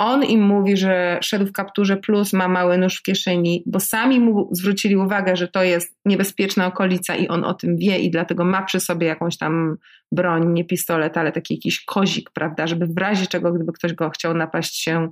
[0.00, 4.20] on im mówi, że szedł w kapturze plus ma mały nóż w kieszeni, bo sami
[4.20, 8.44] mu zwrócili uwagę, że to jest niebezpieczna okolica i on o tym wie i dlatego
[8.44, 9.76] ma przy sobie jakąś tam
[10.12, 14.10] broń, nie pistolet, ale taki jakiś kozik, prawda, żeby w razie czego, gdyby ktoś go
[14.10, 15.10] chciał napaść się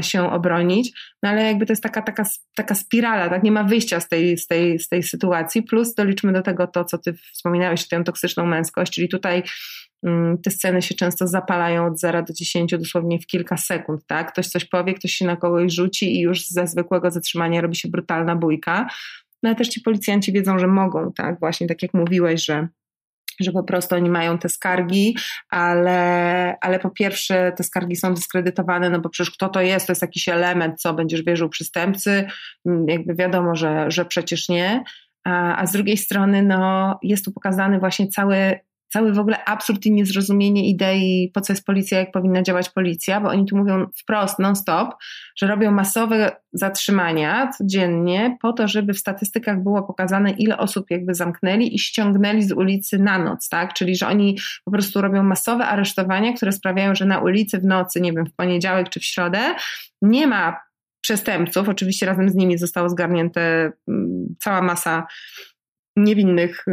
[0.00, 2.24] się obronić, no ale jakby to jest taka, taka,
[2.56, 6.32] taka spirala, tak, nie ma wyjścia z tej, z, tej, z tej sytuacji, plus doliczmy
[6.32, 9.42] do tego to, co ty wspominałeś, tę toksyczną męskość, czyli tutaj
[10.02, 14.32] Mm, te sceny się często zapalają od 0 do 10 dosłownie w kilka sekund, tak?
[14.32, 17.88] Ktoś coś powie, ktoś się na kogoś rzuci i już ze zwykłego zatrzymania robi się
[17.88, 18.88] brutalna bójka.
[19.42, 21.40] No ale też ci policjanci wiedzą, że mogą, tak?
[21.40, 22.68] Właśnie tak jak mówiłeś, że
[23.40, 25.16] że po prostu oni mają te skargi,
[25.50, 29.92] ale, ale po pierwsze te skargi są dyskredytowane, no bo przecież kto to jest, to
[29.92, 32.26] jest jakiś element, co będziesz wierzył przystępcy,
[32.66, 34.84] mm, jakby wiadomo, że, że przecież nie,
[35.24, 39.86] a, a z drugiej strony no, jest tu pokazany właśnie cały cały w ogóle absurd
[39.86, 43.86] i niezrozumienie idei, po co jest policja, jak powinna działać policja, bo oni tu mówią
[43.96, 44.94] wprost, non-stop,
[45.36, 51.14] że robią masowe zatrzymania codziennie po to, żeby w statystykach było pokazane, ile osób jakby
[51.14, 53.74] zamknęli i ściągnęli z ulicy na noc, tak?
[53.74, 58.00] Czyli, że oni po prostu robią masowe aresztowania, które sprawiają, że na ulicy w nocy,
[58.00, 59.54] nie wiem, w poniedziałek czy w środę
[60.02, 60.66] nie ma
[61.00, 61.68] przestępców.
[61.68, 65.06] Oczywiście razem z nimi zostało zgarnięte mm, cała masa
[65.96, 66.64] niewinnych,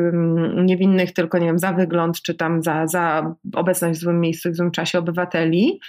[0.55, 4.55] niewinnych tylko nie wiem, za wygląd, czy tam za, za obecność w złym miejscu, w
[4.55, 5.79] złym czasie obywateli.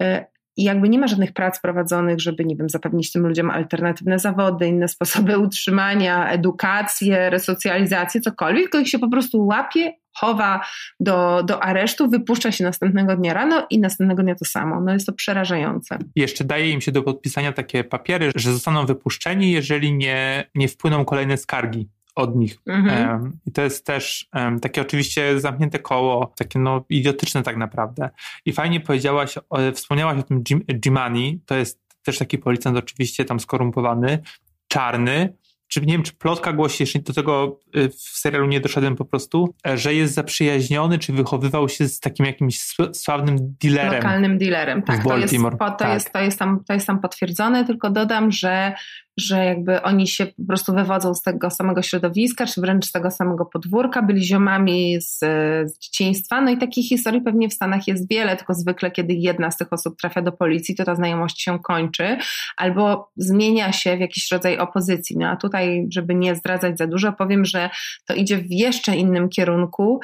[0.00, 0.26] E,
[0.56, 4.66] I jakby nie ma żadnych prac prowadzonych, żeby, nie wiem, zapewnić tym ludziom alternatywne zawody,
[4.66, 10.64] inne sposoby utrzymania, edukację, resocjalizację, cokolwiek, tylko ich się po prostu łapie, chowa
[11.00, 14.80] do, do aresztu, wypuszcza się następnego dnia rano i następnego dnia to samo.
[14.80, 15.98] No jest to przerażające.
[16.16, 21.04] jeszcze daje im się do podpisania takie papiery, że zostaną wypuszczeni, jeżeli nie, nie wpłyną
[21.04, 22.58] kolejne skargi od nich.
[22.66, 23.38] Mhm.
[23.46, 24.28] I to jest też
[24.62, 28.10] takie oczywiście zamknięte koło, takie no idiotyczne tak naprawdę.
[28.46, 29.34] I fajnie powiedziałaś,
[29.74, 34.22] wspomniałaś o tym Jim, Jimani, to jest też taki policjant oczywiście tam skorumpowany,
[34.68, 35.34] czarny,
[35.68, 39.04] czy nie wiem, czy plotka głosi, jeszcze do tego y, w serialu nie doszedłem po
[39.04, 42.60] prostu, e, że jest zaprzyjaźniony, czy wychowywał się z takim jakimś
[42.92, 43.94] sławnym dealerem.
[43.94, 45.04] Lokalnym dealerem, tak.
[45.04, 45.94] To, jest, to, tak.
[45.94, 48.74] Jest, to, jest tam, to jest tam potwierdzone, tylko dodam, że
[49.16, 53.10] że jakby oni się po prostu wywodzą z tego samego środowiska, czy wręcz z tego
[53.10, 55.18] samego podwórka, byli ziomami z,
[55.64, 56.40] z dzieciństwa.
[56.40, 59.72] No i takich historii pewnie w Stanach jest wiele, tylko zwykle, kiedy jedna z tych
[59.72, 62.16] osób trafia do policji, to ta znajomość się kończy
[62.56, 65.16] albo zmienia się w jakiś rodzaj opozycji.
[65.18, 67.70] No a tutaj, żeby nie zdradzać za dużo, powiem, że
[68.06, 70.00] to idzie w jeszcze innym kierunku.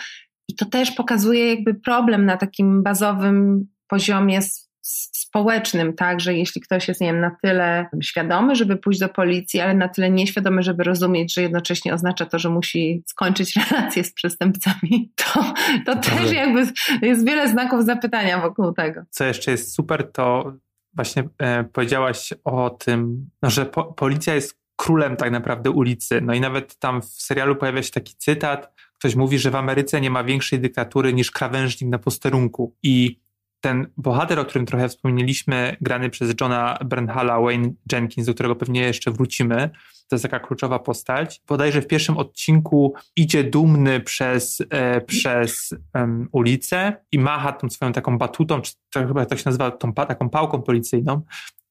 [0.48, 4.40] I to też pokazuje jakby problem na takim bazowym poziomie
[4.82, 9.60] społecznym, tak, że jeśli ktoś jest, nie wiem, na tyle świadomy, żeby pójść do policji,
[9.60, 14.12] ale na tyle nieświadomy, żeby rozumieć, że jednocześnie oznacza to, że musi skończyć relacje z
[14.12, 15.54] przestępcami, to,
[15.86, 16.66] to też jakby
[17.02, 19.02] jest wiele znaków zapytania wokół tego.
[19.10, 20.52] Co jeszcze jest super, to
[20.94, 26.20] właśnie e, powiedziałaś o tym, no, że po, policja jest królem tak naprawdę ulicy.
[26.20, 30.00] No i nawet tam w serialu pojawia się taki cytat, ktoś mówi, że w Ameryce
[30.00, 32.76] nie ma większej dyktatury niż krawężnik na posterunku.
[32.82, 33.20] I
[33.60, 38.80] ten bohater, o którym trochę wspomnieliśmy, grany przez Johna Bernhala, Wayne Jenkins, do którego pewnie
[38.80, 39.70] jeszcze wrócimy,
[40.08, 41.42] to jest taka kluczowa postać.
[41.48, 47.92] Bodajże w pierwszym odcinku idzie dumny przez, e, przez um, ulicę i macha tą swoją
[47.92, 51.22] taką batutą, czy to chyba tak się nazywa, tą taką pałką policyjną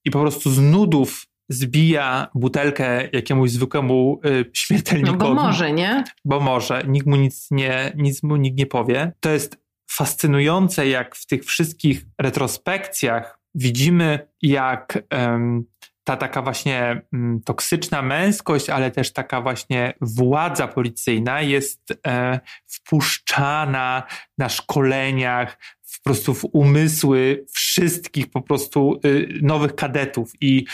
[0.05, 5.17] i po prostu z nudów zbija butelkę jakiemuś zwykłemu y, śmiertelnikowi.
[5.19, 6.03] No bo może, nie?
[6.25, 6.83] Bo może.
[6.87, 9.11] Nikt mu nic nie, nic mu nikt nie powie.
[9.19, 9.57] To jest
[9.89, 15.65] fascynujące, jak w tych wszystkich retrospekcjach widzimy, jak um,
[16.03, 24.03] ta taka właśnie um, toksyczna męskość, ale też taka właśnie władza policyjna jest e, wpuszczana
[24.37, 25.57] na szkoleniach,
[25.97, 30.31] po prostu w umysły wszystkich po prostu y, nowych kadetów.
[30.41, 30.65] I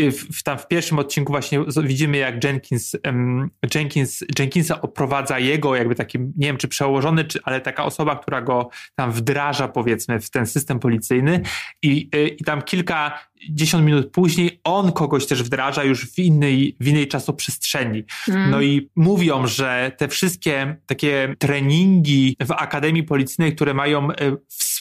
[0.00, 2.96] y, w, tam w pierwszym odcinku właśnie widzimy jak Jenkins,
[3.74, 8.42] Jenkins Jenkinsa oprowadza jego jakby taki, nie wiem czy przełożony, czy, ale taka osoba, która
[8.42, 11.40] go tam wdraża powiedzmy w ten system policyjny.
[11.82, 16.76] I, y, i tam kilka dziesiąt minut później on kogoś też wdraża już w innej,
[16.80, 18.04] w innej czasoprzestrzeni.
[18.28, 18.50] Mm.
[18.50, 24.08] No i mówią, że te wszystkie takie treningi w Akademii Policyjnej, które mają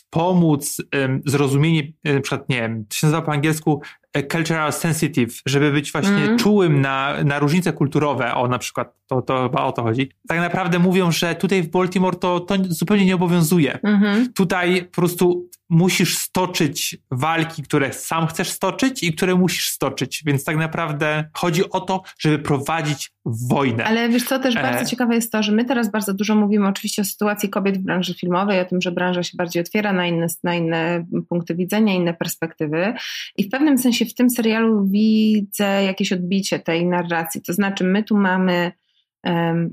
[0.09, 5.41] pomóc um, zrozumienie, na przykład, nie wiem, to się nazywa po angielsku e, cultural sensitive,
[5.45, 6.37] żeby być właśnie mm.
[6.37, 10.11] czułym na, na różnice kulturowe, o na przykład, to, to chyba o to chodzi.
[10.27, 13.79] Tak naprawdę mówią, że tutaj w Baltimore to, to zupełnie nie obowiązuje.
[13.83, 14.33] Mm -hmm.
[14.33, 20.43] Tutaj po prostu musisz stoczyć walki, które sam chcesz stoczyć i które musisz stoczyć, więc
[20.43, 23.85] tak naprawdę chodzi o to, żeby prowadzić wojnę.
[23.85, 24.85] Ale wiesz co, też bardzo e...
[24.85, 28.13] ciekawe jest to, że my teraz bardzo dużo mówimy oczywiście o sytuacji kobiet w branży
[28.13, 32.13] filmowej, o tym, że branża się bardziej otwiera na inne, na inne punkty widzenia, inne
[32.13, 32.93] perspektywy
[33.37, 38.03] i w pewnym sensie w tym serialu widzę jakieś odbicie tej narracji, to znaczy my
[38.03, 38.71] tu mamy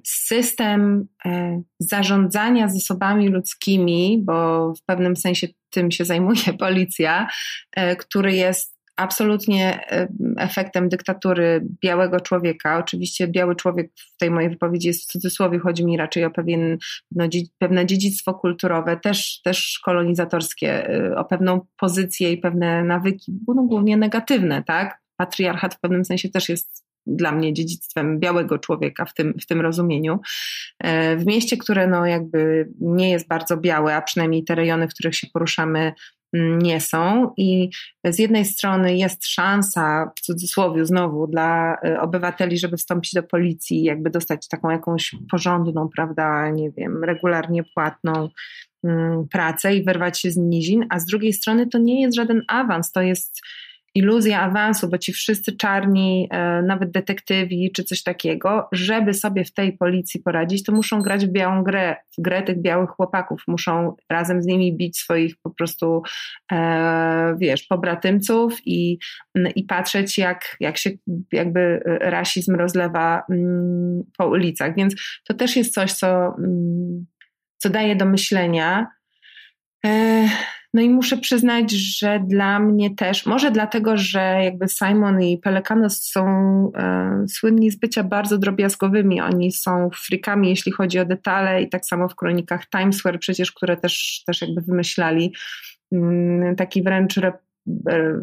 [0.05, 7.29] system e, zarządzania zasobami ludzkimi, bo w pewnym sensie tym się zajmuje policja,
[7.73, 9.87] e, który jest absolutnie
[10.39, 12.79] efektem dyktatury białego człowieka.
[12.79, 16.79] Oczywiście biały człowiek w tej mojej wypowiedzi jest w cudzysłowie, chodzi mi raczej o pewien,
[17.11, 17.29] no,
[17.59, 23.97] pewne dziedzictwo kulturowe, też, też kolonizatorskie, e, o pewną pozycję i pewne nawyki, no, głównie
[23.97, 24.99] negatywne, tak?
[25.17, 29.61] Patriarchat w pewnym sensie też jest dla mnie dziedzictwem białego człowieka w tym, w tym
[29.61, 30.21] rozumieniu.
[30.79, 34.95] E, w mieście, które no jakby nie jest bardzo białe, a przynajmniej te rejony, w
[34.95, 35.93] których się poruszamy,
[36.63, 37.33] nie są.
[37.37, 37.71] I
[38.05, 43.83] z jednej strony jest szansa, w cudzysłowie znowu, dla e, obywateli, żeby wstąpić do policji,
[43.83, 48.29] jakby dostać taką jakąś porządną, prawda, nie wiem, regularnie płatną
[48.85, 52.43] mm, pracę i wyrwać się z nizin, a z drugiej strony to nie jest żaden
[52.49, 53.41] awans, to jest
[53.97, 59.53] iluzja awansu, bo ci wszyscy czarni, e, nawet detektywi czy coś takiego, żeby sobie w
[59.53, 63.97] tej policji poradzić, to muszą grać w białą grę, w grę tych białych chłopaków, muszą
[64.11, 66.03] razem z nimi bić swoich po prostu,
[66.53, 68.99] e, wiesz, pobratymców i,
[69.55, 70.91] i patrzeć jak, jak się
[71.33, 74.95] jakby rasizm rozlewa mm, po ulicach, więc
[75.29, 77.07] to też jest coś, co, mm,
[77.59, 78.96] co daje do myślenia.
[79.87, 80.29] E,
[80.75, 86.03] no i muszę przyznać, że dla mnie też, może dlatego, że jakby Simon i Pelekanos
[86.03, 86.27] są
[86.77, 89.21] e, słynni z bycia bardzo drobiazgowymi.
[89.21, 93.53] Oni są frikami, jeśli chodzi o detale, i tak samo w kronikach Times Square, przecież,
[93.53, 95.35] które też, też jakby wymyślali
[95.93, 97.46] mm, taki wręcz rep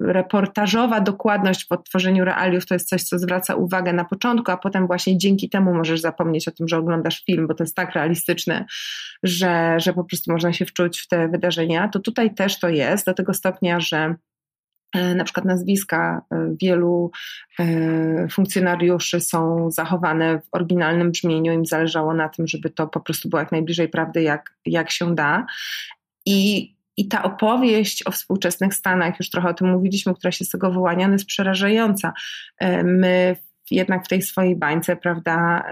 [0.02, 4.88] reportażowa dokładność w odtworzeniu realiów to jest coś, co zwraca uwagę na początku, a potem
[4.88, 8.66] właśnie dzięki temu możesz zapomnieć o tym, że oglądasz film, bo to jest tak realistyczne,
[9.24, 11.88] że, że po prostu można się wczuć w te wydarzenia.
[11.88, 14.16] To tutaj też to jest, do tego stopnia, że
[14.96, 17.12] e, na przykład nazwiska e, wielu
[17.60, 21.54] e, funkcjonariuszy są zachowane w oryginalnym brzmieniu.
[21.54, 25.16] Im zależało na tym, żeby to po prostu było jak najbliżej prawdy, jak, jak się
[25.16, 25.46] da.
[26.26, 30.50] I i ta opowieść o współczesnych Stanach, już trochę o tym mówiliśmy, która się z
[30.50, 32.14] tego wyłania, jest przerażająca.
[32.60, 33.36] E, my
[33.72, 35.64] jednak w tej swojej bańce, prawda,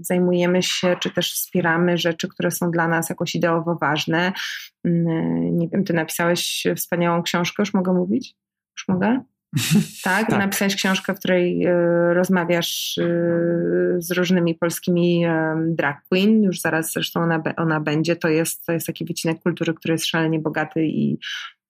[0.00, 4.32] zajmujemy się, czy też wspieramy rzeczy, które są dla nas jakoś ideowo ważne.
[4.84, 8.36] Mm, nie wiem, ty napisałeś wspaniałą książkę, już mogę mówić?
[8.78, 9.20] Już mogę?
[10.02, 10.30] Tak?
[10.30, 13.02] tak, napisałeś książkę, w której y, rozmawiasz y,
[13.98, 18.72] z różnymi polskimi y, drag queen, już zaraz zresztą ona, ona będzie, to jest, to
[18.72, 21.18] jest taki wycinek kultury, który jest szalenie bogaty i,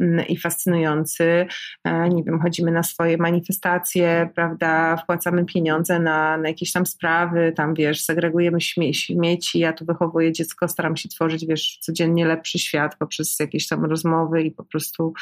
[0.01, 1.47] mm, i fascynujący.
[1.85, 7.53] E, nie wiem, chodzimy na swoje manifestacje, prawda, wpłacamy pieniądze na, na jakieś tam sprawy,
[7.57, 12.59] tam wiesz, segregujemy śmie śmieci, ja tu wychowuję dziecko, staram się tworzyć, wiesz, codziennie lepszy
[12.59, 15.15] świat poprzez jakieś tam rozmowy i po prostu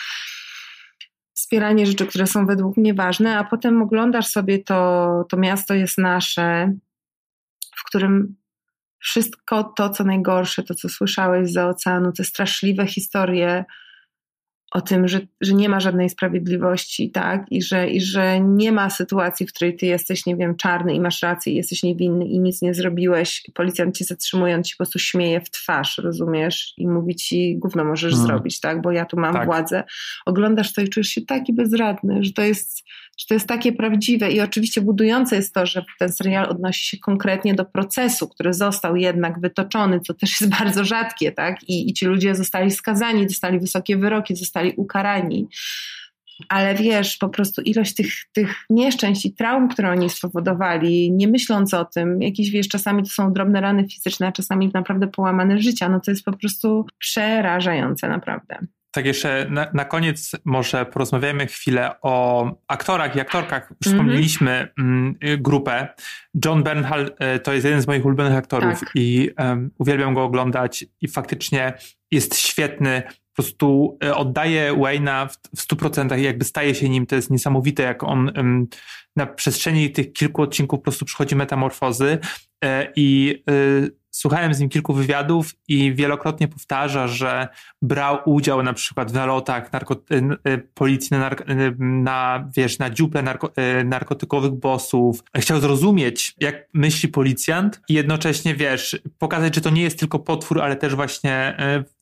[1.54, 5.98] wspieranie rzeczy, które są według mnie ważne, a potem oglądasz sobie to, to miasto jest
[5.98, 6.72] nasze,
[7.76, 8.36] w którym
[8.98, 13.64] wszystko to, co najgorsze, to, co słyszałeś z oceanu, te straszliwe historie
[14.74, 17.46] o tym, że, że nie ma żadnej sprawiedliwości, tak?
[17.50, 21.00] I że, I że nie ma sytuacji, w której ty jesteś, nie wiem, czarny i
[21.00, 23.42] masz rację, i jesteś niewinny i nic nie zrobiłeś.
[23.54, 26.74] Policjant cię zatrzymując ci po prostu śmieje w twarz, rozumiesz?
[26.76, 28.28] I mówi ci, gówno możesz hmm.
[28.28, 28.82] zrobić, tak?
[28.82, 29.46] Bo ja tu mam tak.
[29.46, 29.84] władzę.
[30.26, 32.84] Oglądasz to i czujesz się taki bezradny, że to jest
[33.18, 36.98] że to jest takie prawdziwe i oczywiście budujące jest to, że ten serial odnosi się
[36.98, 41.68] konkretnie do procesu, który został jednak wytoczony, co też jest bardzo rzadkie, tak?
[41.68, 45.48] I, i ci ludzie zostali skazani, dostali wysokie wyroki, zostali ukarani.
[46.48, 51.74] Ale wiesz, po prostu ilość tych, tych nieszczęść i traum, które oni spowodowali, nie myśląc
[51.74, 55.88] o tym, jakieś wiesz, czasami to są drobne rany fizyczne, a czasami naprawdę połamane życia,
[55.88, 58.58] no to jest po prostu przerażające, naprawdę.
[58.94, 63.62] Tak jeszcze na, na, koniec może porozmawiajmy chwilę o aktorach i aktorkach.
[63.62, 63.84] Już mm -hmm.
[63.86, 65.88] wspomnieliśmy mm, grupę.
[66.44, 68.90] John Bernhal e, to jest jeden z moich ulubionych aktorów tak.
[68.94, 71.72] i um, uwielbiam go oglądać i faktycznie
[72.10, 73.02] jest świetny
[73.34, 77.06] prostu e, oddaje Wayne'a w, w 100% i jakby staje się nim.
[77.06, 78.66] To jest niesamowite, jak on um,
[79.16, 82.18] na przestrzeni tych kilku odcinków po prostu przychodzi metamorfozy
[82.64, 87.48] e, i y, słuchałem z nim kilku wywiadów i wielokrotnie powtarza, że
[87.82, 91.36] brał udział na przykład w nalotach narko, y, y, policji na, y,
[91.78, 93.52] na, wiesz, na dziuple narko,
[93.84, 95.24] narkotykowych bossów.
[95.36, 100.62] Chciał zrozumieć, jak myśli policjant i jednocześnie, wiesz, pokazać, że to nie jest tylko potwór,
[100.62, 101.56] ale też właśnie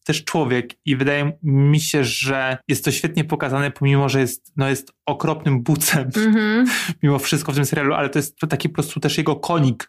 [0.05, 4.69] też człowiek i wydaje mi się, że jest to świetnie pokazane, pomimo, że jest, no
[4.69, 6.65] jest okropnym bucem mm-hmm.
[7.03, 9.89] mimo wszystko w tym serialu, ale to jest taki po prostu też jego konik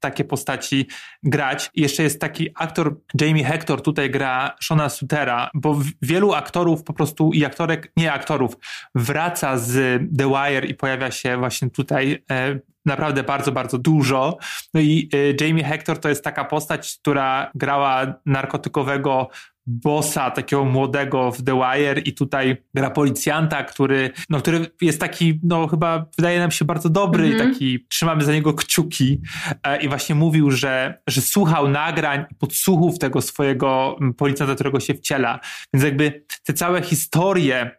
[0.00, 0.86] takie postaci
[1.22, 1.70] grać.
[1.74, 7.32] Jeszcze jest taki aktor, Jamie Hector tutaj gra Shona Sutera, bo wielu aktorów po prostu
[7.32, 8.56] i aktorek, nie aktorów,
[8.94, 14.38] wraca z The Wire i pojawia się właśnie tutaj e, naprawdę bardzo, bardzo dużo.
[14.74, 15.08] No i
[15.40, 19.28] e, Jamie Hector to jest taka postać, która grała narkotykowego
[19.68, 25.40] bossa, takiego młodego w The Wire i tutaj gra policjanta, który, no, który jest taki,
[25.42, 27.52] no chyba wydaje nam się bardzo dobry, mm -hmm.
[27.52, 29.20] taki, trzymamy za niego kciuki
[29.62, 34.94] e, i właśnie mówił, że, że słuchał nagrań i podsłuchów tego swojego policjanta, którego się
[34.94, 35.40] wciela.
[35.74, 37.70] Więc jakby te całe historie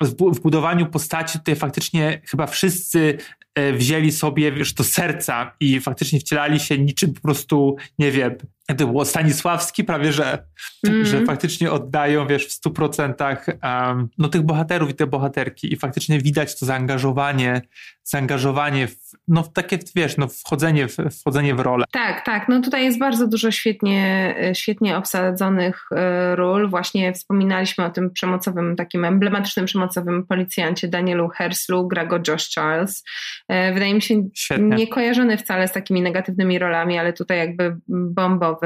[0.00, 3.18] w budowaniu postaci tutaj faktycznie chyba wszyscy
[3.54, 8.36] e, wzięli sobie, wiesz, do serca i faktycznie wcielali się niczym po prostu, nie wiem,
[8.74, 10.44] to było Stanisławski prawie, że,
[10.86, 11.04] mm.
[11.04, 15.76] że faktycznie oddają, wiesz, w stu procentach um, no, tych bohaterów i te bohaterki i
[15.76, 17.62] faktycznie widać to zaangażowanie,
[18.04, 18.96] zaangażowanie w,
[19.28, 21.84] no, w takie, wiesz, no, wchodzenie, w, wchodzenie w rolę.
[21.92, 26.70] Tak, tak, no tutaj jest bardzo dużo świetnie, świetnie obsadzonych e, ról.
[26.70, 33.04] Właśnie wspominaliśmy o tym przemocowym, takim emblematycznym przemocowym policjancie Danielu Herslu, gra go Josh Charles.
[33.48, 34.76] E, wydaje mi się Świetnie.
[34.76, 38.57] nie kojarzony wcale z takimi negatywnymi rolami, ale tutaj jakby bombowy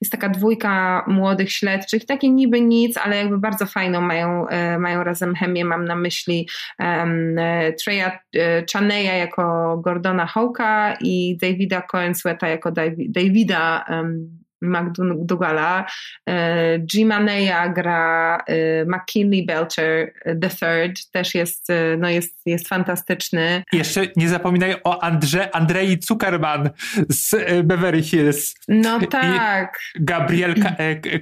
[0.00, 5.04] jest taka dwójka młodych śledczych, takie niby nic, ale jakby bardzo fajną mają, e, mają
[5.04, 5.64] razem chemię.
[5.64, 7.36] Mam na myśli um,
[7.84, 12.72] Treya e, Chaneya jako Gordona Hołka i Davida Coensweta jako
[13.08, 15.86] Davida um, McDougalla,
[16.28, 23.62] e, Jimaneya gra e, McKinley Belcher the Third, też jest, e, no jest, jest fantastyczny.
[23.72, 26.70] Jeszcze nie zapominaj o Andrze, Andrei Zuckerman
[27.08, 27.34] z
[27.66, 28.54] Beverly Hills.
[28.68, 29.78] No tak.
[29.94, 30.54] I Gabriel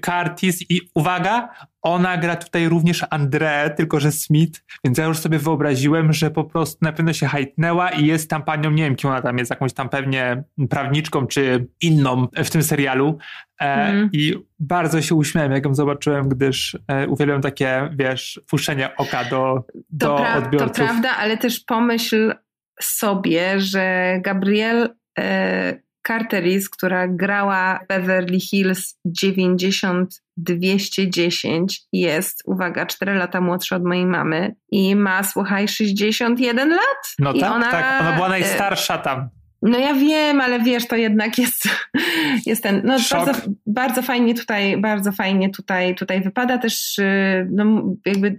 [0.00, 1.48] Curtis i uwaga,
[1.86, 6.44] ona gra tutaj również André, tylko że Smith, więc ja już sobie wyobraziłem, że po
[6.44, 9.50] prostu na pewno się hajtnęła i jest tam panią, nie wiem kim ona tam jest,
[9.50, 13.18] jakąś tam pewnie prawniczką czy inną w tym serialu.
[13.58, 14.10] Mm.
[14.12, 19.64] I bardzo się uśmiałem, jak ją zobaczyłem, gdyż e, uwielbiam takie, wiesz, puszczenie oka do,
[19.90, 20.76] do to pra- odbiorców.
[20.76, 22.34] To prawda, ale też pomyśl
[22.80, 33.40] sobie, że Gabriel e, Carteris, która grała Beverly Hills 90 210 jest, uwaga, 4 lata
[33.40, 36.80] młodsza od mojej mamy i ma, słuchaj, 61 lat.
[37.18, 39.28] No I tak, ona, tak, ona była najstarsza tam.
[39.62, 41.68] No ja wiem, ale wiesz, to jednak jest,
[42.46, 43.32] jest ten, no bardzo,
[43.66, 48.36] bardzo fajnie tutaj, bardzo fajnie tutaj, tutaj wypada też, y, no jakby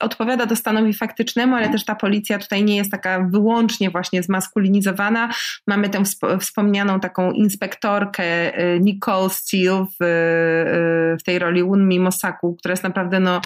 [0.00, 5.30] odpowiada dostanowi faktycznemu, ale też ta policja tutaj nie jest taka wyłącznie właśnie zmaskulinizowana.
[5.66, 6.02] Mamy tę
[6.40, 12.84] wspomnianą taką inspektorkę y, Nicole Steele w, y, w tej roli Unmi Mosaku, która jest
[12.84, 13.40] naprawdę no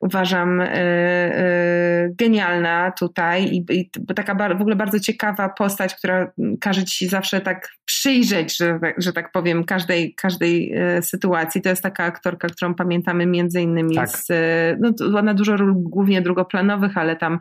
[0.00, 6.32] uważam y, y, genialna tutaj i, i taka bar, w ogóle bardzo ciekawa postać, która
[6.60, 11.62] każe ci zawsze tak przyjrzeć, że, że tak powiem, każdej, każdej y, sytuacji.
[11.62, 14.08] To jest taka aktorka, którą pamiętamy między innymi tak.
[14.08, 14.28] z,
[14.80, 17.38] no, ona dużo ról głównie drugoplanowych, ale tam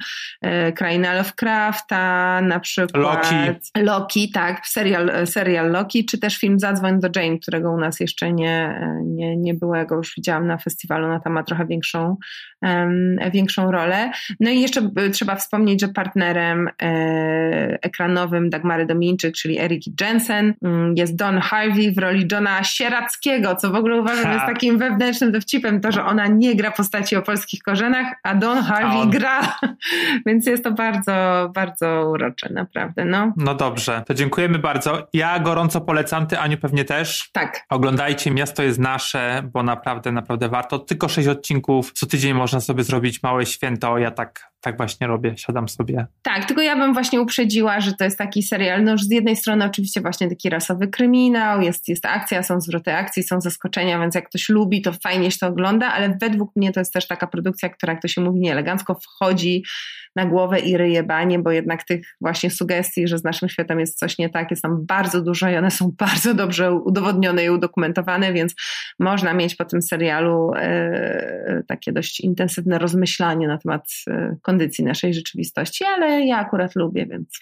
[0.76, 3.04] Kraina Lovecrafta na przykład.
[3.04, 3.36] Loki.
[3.78, 8.34] Loki, tak, serial, serial Loki, czy też film Zadzwoń do Jane, którego u nas jeszcze
[8.34, 12.18] nie, nie, nie było, ja go już widziałam na festiwalu, no tam ma trochę większą
[13.32, 14.12] większą rolę.
[14.40, 20.96] No i jeszcze trzeba wspomnieć, że partnerem e, ekranowym Dagmary Dominczyk, czyli Eriki Jensen, mm,
[20.98, 25.82] jest Don Harvey w roli Johna Sierackiego, co w ogóle uważam jest takim wewnętrznym dowcipem,
[25.82, 29.58] to, że ona nie gra postaci o polskich korzenach, a Don Harvey gra.
[30.26, 33.06] Więc jest to bardzo, bardzo urocze, naprawdę.
[33.06, 33.34] No.
[33.38, 35.08] no dobrze, to dziękujemy bardzo.
[35.14, 37.30] Ja gorąco polecam, ty Aniu pewnie też.
[37.32, 37.66] Tak.
[37.70, 40.80] Oglądajcie, miasto jest nasze, bo naprawdę, naprawdę warto.
[40.80, 43.98] Tylko sześć odcinków co tydzień można sobie zrobić małe święto.
[43.98, 46.06] Ja tak, tak właśnie robię, siadam sobie.
[46.22, 49.66] Tak, tylko ja bym właśnie uprzedziła, że to jest taki serial, no z jednej strony
[49.66, 54.30] oczywiście właśnie taki rasowy kryminał, jest, jest akcja, są zwroty akcji, są zaskoczenia, więc jak
[54.30, 57.70] ktoś lubi, to fajnie się to ogląda, ale według mnie to jest też taka produkcja,
[57.70, 59.64] która, jak to się mówi nieelegancko, wchodzi
[60.16, 64.00] na głowę i ryje banie, bo jednak tych właśnie sugestii, że z naszym światem jest
[64.00, 68.34] coś nie tak, jest tam bardzo dużo i one są bardzo dobrze udowodnione i udokumentowane,
[68.34, 68.56] więc
[69.00, 75.14] można mieć po tym serialu e, takie dość intensywne rozmyślanie na temat y, kondycji naszej
[75.14, 77.40] rzeczywistości, ale ja akurat lubię, więc.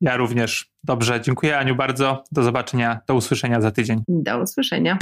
[0.00, 0.66] Ja również.
[0.84, 2.24] Dobrze, dziękuję Aniu bardzo.
[2.32, 4.02] Do zobaczenia, do usłyszenia za tydzień.
[4.08, 4.98] Do usłyszenia.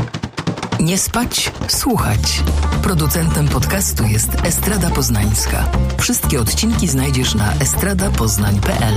[0.81, 2.43] Nie spać, słuchać.
[2.83, 5.73] Producentem podcastu jest Estrada Poznańska.
[5.99, 8.95] Wszystkie odcinki znajdziesz na estradapoznań.pl.